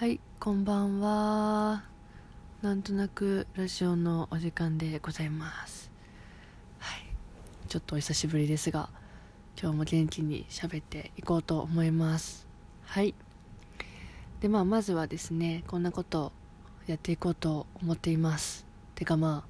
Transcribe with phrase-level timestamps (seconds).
[0.00, 1.84] はいこんばんは。
[2.62, 5.90] なんとなくラジオのお時間でございます。
[6.78, 7.02] はい
[7.68, 8.88] ちょっとお久しぶりですが
[9.60, 12.46] 今日も元気に喋っていこうと思います。
[12.86, 13.14] はい。
[14.40, 16.32] でまあまずはですねこんなこと
[16.86, 18.64] やっていこうと思っています。
[18.94, 19.44] てかま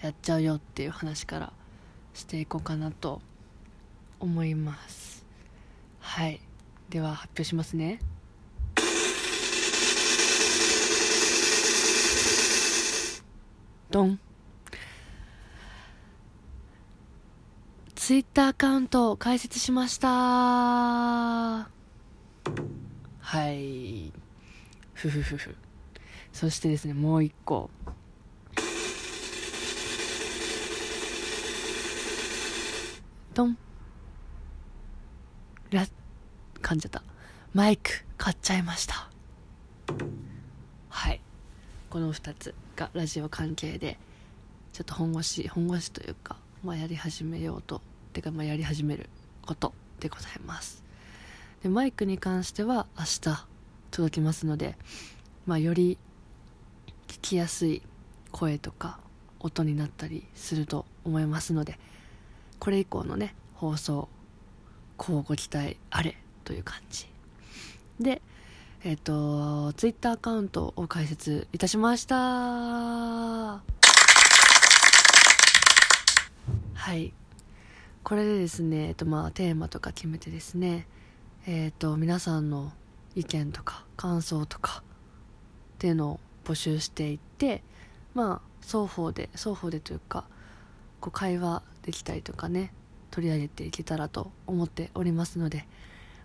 [0.00, 1.52] あやっちゃうよっていう話から
[2.14, 3.20] していこうかなと
[4.20, 5.26] 思います。
[5.98, 6.40] はい。
[6.88, 7.98] では発表しますね。
[13.90, 14.20] ドン。
[17.94, 20.08] ツイッターアカウントを開設しました。
[20.08, 21.68] は
[23.50, 24.12] い。
[24.92, 25.56] ふふふふ。
[26.32, 27.70] そしてですねもう一個。
[33.32, 33.56] ドン。
[35.70, 35.86] ラ
[36.60, 37.02] 噛んじゃった。
[37.54, 39.08] マイク買っちゃいました。
[40.90, 41.20] はい。
[41.90, 43.98] この2つがラジオ関係で
[44.72, 47.80] ちょっと本腰本腰というか、まあ、やり始めようと。
[48.12, 49.08] てかまあやり始める
[49.46, 50.82] ことでございます。
[51.62, 53.46] でマイクに関しては明日
[53.90, 54.76] 届きますので、
[55.46, 55.98] まあ、より
[57.08, 57.82] 聞きやすい
[58.32, 58.98] 声とか
[59.40, 61.78] 音になったりすると思いますので
[62.58, 64.08] これ以降のね放送
[64.96, 67.06] こうご期待あれという感じ。
[68.00, 68.22] で
[68.84, 72.16] えっ、ー、とツイッターアカウントを開設いたしました。
[72.16, 73.62] は
[76.94, 77.12] い。
[78.04, 80.86] これでですね、えっとまあ、テーマとか決めてですね
[81.46, 82.72] えっ、と皆さんの
[83.14, 87.62] 意見とか感想とかっていうのを募集していって
[88.14, 90.24] まあ双方で双方でというか
[91.00, 92.72] こう会話できたりとかね
[93.10, 95.66] 取り上げていけたらと思っておりますので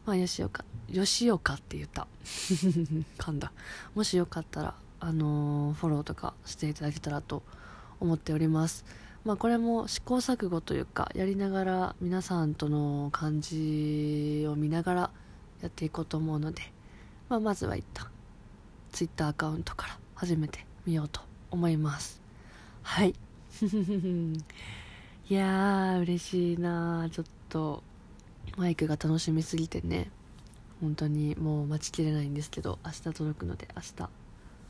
[0.05, 2.07] まあよしよかよしよかって言った。
[3.17, 3.51] 噛んだ。
[3.95, 7.41] もしよかったらあのー、フォローとかしていただけたらと
[7.99, 8.85] 思っております。
[9.25, 15.11] まあこれも試行錯誤というかやりながら皆さんとの感じを見ながら
[15.61, 16.61] やっていこうと思うので、
[17.29, 18.07] まあ、まずは一旦
[18.91, 22.21] Twitter アカウントから始めてみようと思います。
[22.81, 23.15] はい。
[25.29, 27.81] いやー嬉しいなちょっと
[28.57, 30.11] マイクが楽しみすぎてね。
[30.81, 34.09] 本当にもう待ちきれないんですけど明日届くので明日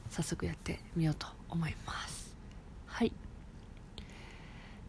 [0.10, 2.36] 早速やってみようと思います。
[2.86, 3.12] はい。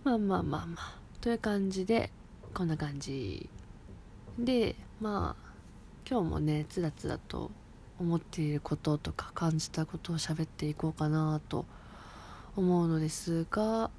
[0.04, 0.98] まあまあまあまあ。
[1.20, 2.10] という感じで
[2.52, 3.48] こんな感じ。
[4.38, 5.44] でまあ
[6.08, 7.50] 今日もねつらつらと
[7.98, 11.64] 思っていることとか感じたことを喋っていこうかなと
[12.56, 13.90] 思うのですが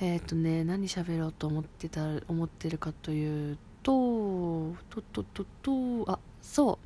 [0.00, 6.78] えっ、ー、とね何喋ろうと思ってた思ってるかというとととととあそう。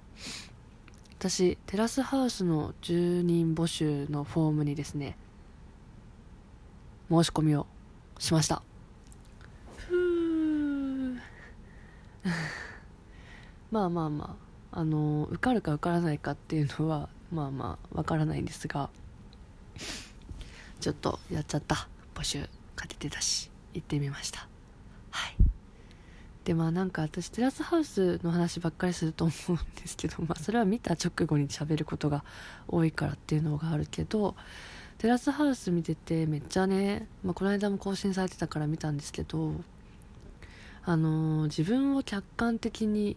[1.19, 5.17] 私テラスハウスの住人募集のフォームにですね
[7.09, 7.67] 申し込みを
[8.19, 8.63] しました。
[9.77, 11.15] ふう
[13.73, 14.37] まあまあま
[14.73, 18.91] ああの受かるか受からないかっていうのはまあまあわからないんですが
[20.81, 21.89] ちょっとやっちゃった。
[22.15, 24.54] 募集かけてたし行ってみました。
[26.45, 32.23] でまあなんか私テラスハウスの話ばっかりすると思うんですけど、 まあ、それは見た直後に喋ることが
[32.69, 34.37] 多いからっていうのがあるけど
[34.99, 39.53] テラスハウス見ててめっちゃね、まあ、この間も更新されてたから見たんですけど
[40.85, 43.17] あのー、自分を客観的に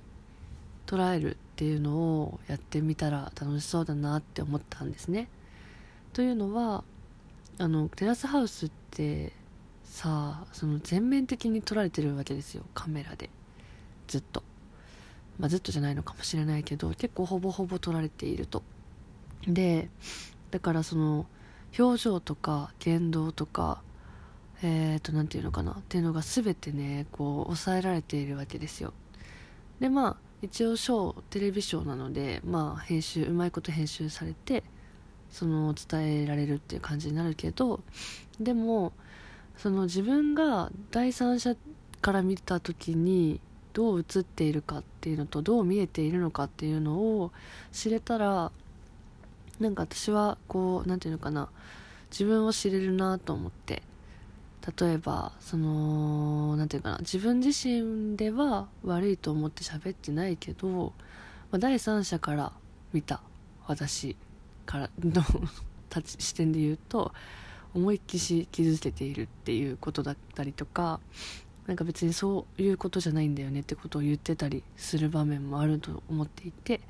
[0.85, 5.27] 捉えるっていうのをやってみたら楽しそうだなって思ったんですね。
[6.13, 6.83] というのは
[7.59, 9.33] あのテラスハウスって
[9.87, 12.63] さあその全面的に撮られてるわけですよ。
[12.73, 13.29] カメラで。
[14.07, 14.43] ずっと。
[15.39, 18.63] まあずっとじゃないのかもしれないけど結構ほぼほぼ撮られていると。
[19.47, 19.89] で
[20.51, 21.25] だからその
[21.77, 23.81] 表情とか言動とか
[24.61, 25.71] えっ、ー、と何て言うのかな。
[25.71, 28.93] っていうのが全てねこう抑えられているわけですよ。
[29.79, 34.63] でまあ一応ショーテレビショーなのでまあ編集うまいこと編集されて
[35.31, 37.81] その伝えられるっていう感じになるけど
[38.39, 38.93] でも
[39.57, 41.55] その自分が第三者
[42.01, 43.39] から見た時に
[43.73, 47.31] どう映っているかっていうのとどう見えているのかっていうのを
[47.71, 48.51] 知れたら
[49.59, 51.49] なんか私はこう何て言うのかな。
[52.11, 53.81] 自分を知れるなと思って。
[54.79, 56.97] 例えばその何て言うかな。
[56.99, 60.93] 自分自身では悪いと思って喋ってないけど、
[61.51, 62.51] まあ、第三者から
[62.93, 63.21] 見た
[63.65, 64.15] 私
[64.65, 65.23] からの
[66.19, 67.13] 視点で言うと
[67.77, 70.99] 思いっきし傷つけているっていうことだったりとか
[71.67, 76.81] なんか別にそういうことじゃないんだよねってことを言ってたりする場面もあると思っていて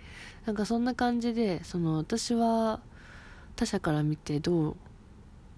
[0.46, 2.80] なんかそんな感じでその私は
[3.58, 4.78] 他者から見てど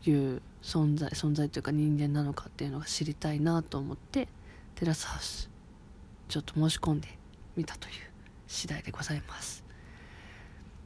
[0.05, 4.27] ういう存在存在というか人間なのかっていうのが知りたいなと思って
[4.75, 5.49] テラスハウス
[6.27, 7.07] ちょっと申し込んで
[7.55, 7.93] みたという
[8.47, 9.69] 次第でございます。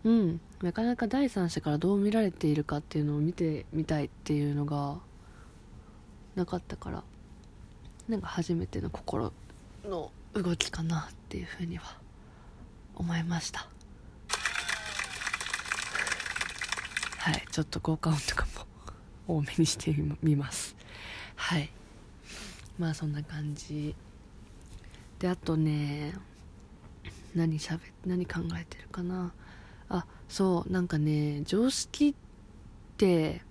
[0.03, 0.41] うん。
[0.61, 4.97] なかなか第三者からどう見られているかっていうのを見てみたいっていうのが
[6.35, 7.03] なかったから
[8.07, 9.33] なんか初めての心
[9.85, 11.97] の動きかなっていうふうには
[12.95, 13.67] 思いました。
[17.17, 17.45] はい。
[17.51, 18.45] ちょっと効果音とか
[19.27, 20.75] も多めにしてみます。
[21.35, 21.69] はい。
[22.77, 23.95] まあそんな感じ。
[25.19, 26.13] であとね
[27.33, 29.31] 何しゃべ何考えてるかな。
[29.93, 32.13] あそうなんかね常識っ
[32.97, 33.41] て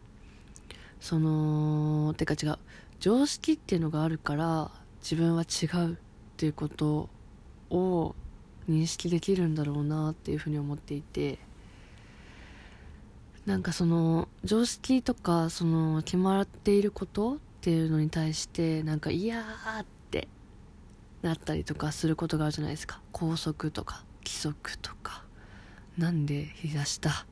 [1.00, 2.58] そのてか違う。
[3.00, 5.96] 常識っていうのがあるから自分は違うっ
[6.36, 7.08] ていうこと
[7.70, 8.14] を
[8.68, 11.38] 認識できるんだろうなっていうふうに思っていて。
[13.46, 20.28] なんかその常識とかその決まっていることっていうのに対してなんか嫌って
[21.22, 23.00] なったりとかすることがあるじゃないですか。
[23.10, 25.21] 校則とか規則とか。
[25.98, 27.26] なんで膝下？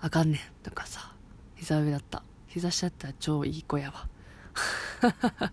[0.00, 0.40] あかんねん。
[0.62, 1.12] とかさ。
[1.56, 2.22] 膝上だった。
[2.46, 4.08] 膝下だって超いい子やわ。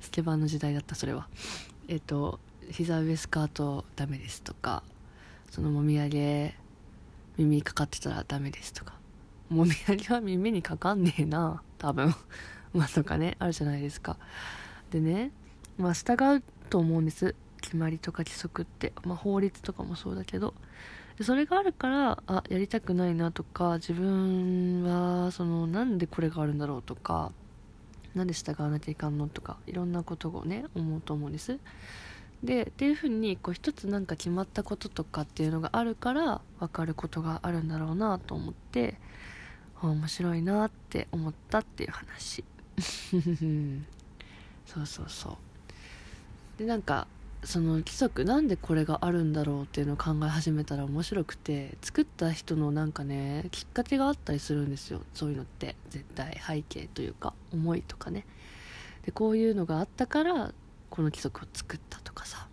[0.00, 1.28] スケバンの時代だったそれは。
[1.88, 2.40] えっ、と
[2.70, 4.82] 膝上スカートダメですとか。
[5.50, 6.56] そのもみあげ
[7.36, 8.94] 耳かかってたらダメですとか。
[9.48, 12.14] もみあげは耳にかかんねえな多分。
[12.72, 14.16] まあとかねあるじゃないですか。
[14.90, 15.32] でね
[15.76, 17.34] まあ従うと思うんです。
[17.60, 20.54] 決まりとか規則ってまあ法律とかもそうだけど
[21.18, 27.32] でそれがあるからあやりたくないなとか自分はそのなんでこれがあるんだろうとか
[28.14, 31.58] なんで従わなきゃいかんのとかいろんなことをね思うと思うんです。
[32.42, 38.96] でっていうふうにこう一つなんか決まったこととかっていうのがあるから分かることがあるんだろうなと思って
[39.82, 42.44] 面白いなって思ったっていう話。
[44.66, 45.36] そうそうそう。
[46.58, 47.06] でなんか
[47.44, 55.00] その規則なんでこれがあるんだろうっていうのを考え始めたら面白くて作った人のなんかねきっかけがあったりするんですよ。
[55.14, 55.76] そういうのって。
[55.90, 58.26] 絶対背景というか思いとかね。
[59.04, 60.52] でこういうのがあったから
[60.90, 62.46] この規則を作ったとかさ。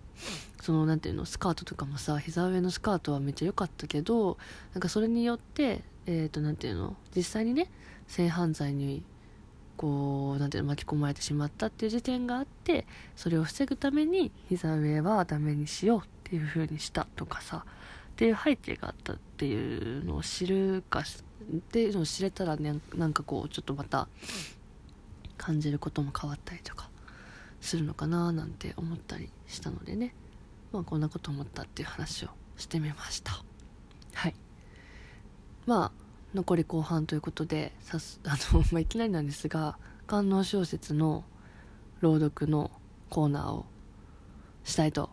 [0.62, 4.38] その何ていうのスカートとかもさ膝上のスカートはめっちゃ良かったけど
[4.74, 7.70] なんかそれによってえっ、ー、と何ていうの実際にね
[8.08, 9.04] 性犯罪に
[9.78, 12.86] こうなんていうの巻き込まれてしまったっていう時点があって
[13.16, 17.64] それを防ぐために膝上はダメにしようっていう風にしたとかさ。
[17.66, 21.04] っていう背景があったっていうのを知るかっ
[21.70, 24.08] ていうのを知れたらねなんかこうちょっとまた
[25.38, 26.90] 感じることも変わったりとか
[27.62, 30.16] するのかななんて思ったりしたのでね。
[30.72, 33.44] まあこんなこと思ったっていう話をしてみました。
[34.16, 34.36] はい。
[35.68, 39.78] まあ残り後半ということでさす あの、 まあ、いきなりなんですが
[40.08, 41.24] 官能小説の
[42.02, 42.72] 朗読の
[43.10, 43.66] コーナーを
[44.64, 45.10] したいと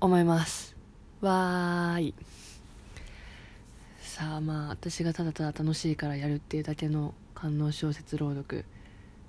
[0.00, 0.76] 思います。
[1.20, 2.14] わーい。
[4.00, 8.64] さあまあ私がただただ楽しいからやるっていうだけの官能小説朗読。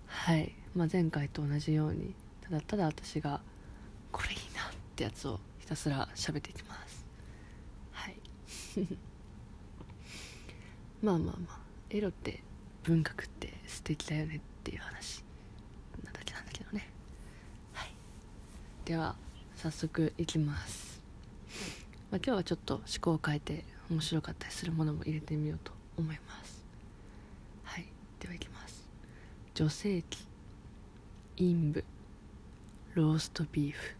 [0.05, 3.41] はい、まあ、前回と同じようにただただ私が
[4.11, 7.05] これいいなってやつをひたすら喋っていきます。
[7.91, 8.19] はい。
[11.05, 11.59] まあまあまあ
[11.91, 12.41] エロって
[12.81, 15.23] 文学って素敵だよねっていう話。
[16.03, 16.89] なだけなんだけどね。
[17.73, 17.91] はい。
[18.85, 19.15] では
[19.55, 20.99] 早速いきます、
[22.11, 26.65] まあ、今日はちょっと思考を変えて面白かったりするものも入れてみようと思います。
[27.63, 27.85] はい。
[28.19, 28.89] ではいきます。
[29.53, 30.25] 女性器
[31.37, 31.83] 陰部
[32.95, 33.95] ローストビーフ。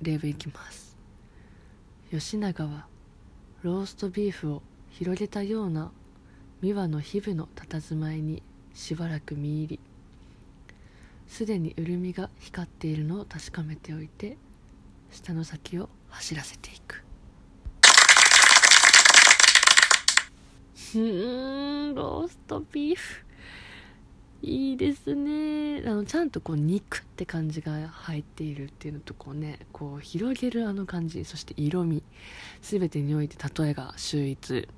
[0.00, 0.96] 例文いきます。
[2.12, 2.86] 吉永は
[3.62, 4.62] ローストビーフを
[4.96, 5.90] 広げたような
[6.60, 9.80] 美和の皮膚の佇まいにしばらく見入り。
[11.26, 14.36] すでに潤みが光っているのを確かめておいて
[15.10, 17.02] 下の先を走らせていく。
[20.94, 23.24] うんローストビーフ。
[24.42, 25.82] いいですね。
[25.88, 32.04] あのちゃんとこう肉って感じが入っているっていうのとこうねこう広げるあの感じそして色味
[32.62, 34.68] 全てにおいて例えが秀逸。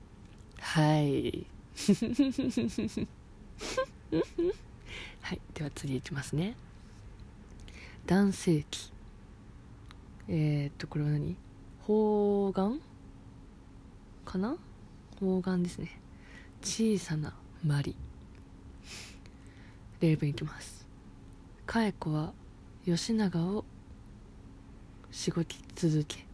[0.60, 1.46] はい。
[5.20, 6.56] はいでは次いきますね。
[8.06, 8.92] 男性器。
[10.28, 11.36] えー、っとこれは何？
[11.82, 12.80] 方眼
[14.24, 14.56] かな？
[15.20, 16.00] 方眼ですね。
[16.62, 17.34] 小さな
[17.64, 17.96] マリ
[20.00, 20.86] 例文いきます。
[21.66, 22.32] 妙子は
[22.84, 23.64] 義長を
[25.10, 26.26] しごき続け。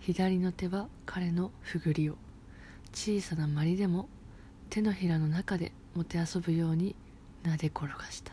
[0.00, 2.16] 左の手は彼のふぐりを。
[2.92, 4.08] 小さなまりでも
[4.70, 6.94] 手のひらの中でもてあそぶように
[7.42, 8.32] なで転がした。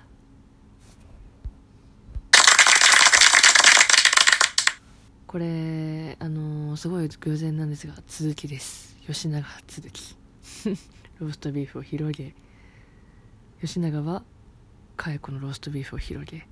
[5.28, 8.96] これあのーすごい偶然なんですが続きです。
[9.06, 10.16] 吉永続き。
[11.20, 12.34] ローストビーフを広げ。
[13.62, 14.24] 吉永は
[14.98, 16.48] 佳子のローストビーフを広げ。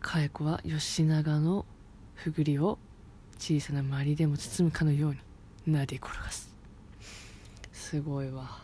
[0.00, 1.66] 佳子は吉永の
[2.14, 2.78] ふぐりを
[3.38, 5.16] 小さなまりでも包むかのよう
[5.66, 6.55] になで転がす。
[7.88, 8.62] すごいわ。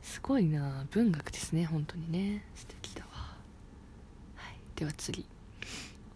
[0.00, 0.86] すごいな。
[0.92, 1.64] 文学ですね。
[1.64, 2.44] 本当にね。
[2.54, 3.08] 素敵だわ。
[4.36, 4.54] はい。
[4.76, 5.26] では次。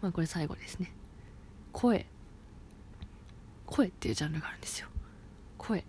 [0.01, 0.93] まあこれ最後ですね。
[1.73, 2.07] 声。
[3.67, 4.87] 声っていうジャンルがあるんですよ。
[5.57, 5.83] 声。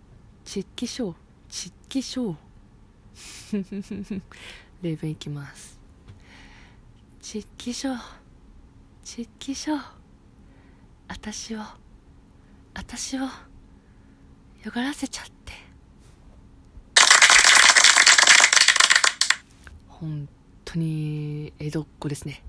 [0.44, 1.14] 窒気症
[1.48, 2.34] 窒気症
[4.82, 5.78] 例文いきます。
[7.22, 7.90] 窒気症
[9.04, 9.78] 窒気症
[11.06, 11.60] 私を。
[12.74, 13.20] 私を。
[13.22, 13.28] よ
[14.74, 15.39] がらせちゃって
[20.00, 20.28] 本
[20.64, 22.42] 当に江戸っ子ですね。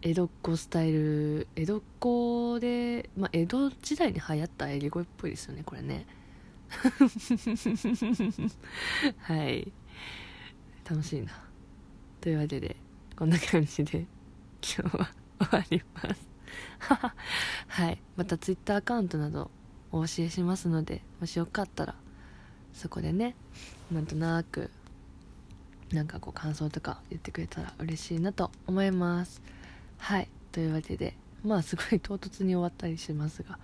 [0.00, 1.46] 江戸っ子スタイル。
[1.54, 6.06] 江戸っ子で、まあ、江戸時代に流行ったえり声っぽいですよねこれね。
[9.20, 9.70] はい。
[10.88, 11.44] 楽しいな。
[12.22, 12.76] というわけで
[13.16, 14.06] こんな感じで
[14.62, 16.26] 今日は終わります。
[17.68, 18.00] はい。
[18.16, 19.50] また Twitter アカウントなど
[19.92, 21.94] お教えしますのでもしよかったら
[22.72, 23.36] そこでね
[23.90, 24.70] なんとなく
[25.92, 29.40] なんかこう感想とか言ってくれたら嬉しいなと思います。
[29.98, 30.28] はい。
[30.52, 31.14] というわけで
[31.44, 33.58] まあすごい唐突に終わったりしますが、ま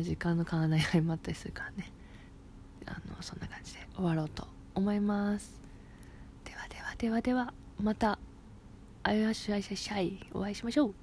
[0.00, 1.90] あ、時間の考え合いもあったりするからね。
[2.86, 5.52] あのそんな感じで終わろうと思います。
[6.44, 8.18] ではではではではまた
[9.02, 11.01] あいらっしゃいしゃいお会いしましょう。